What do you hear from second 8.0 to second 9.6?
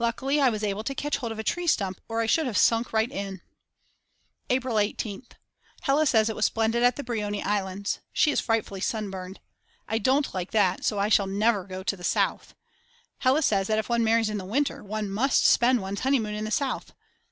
She is frightfully sunburned.